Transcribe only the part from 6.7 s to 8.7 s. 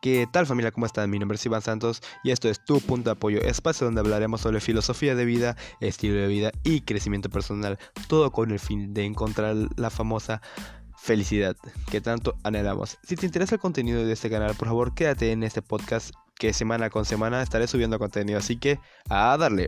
crecimiento personal, todo con el